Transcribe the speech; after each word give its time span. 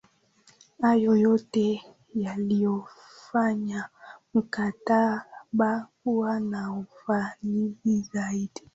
hayo 0.81 1.15
yote 1.15 1.81
yaliufanya 2.15 3.89
mkataba 4.33 5.87
kuwa 6.03 6.39
na 6.39 6.73
ufanisi 6.73 8.09
zaidi 8.13 8.61